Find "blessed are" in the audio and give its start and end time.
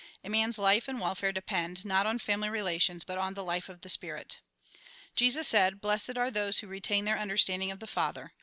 5.79-6.31